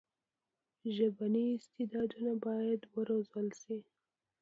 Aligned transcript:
ژبني 0.95 1.45
استعدادونه 1.57 2.33
باید 2.45 2.81
وروزل 2.95 3.47
سي. 3.61 3.77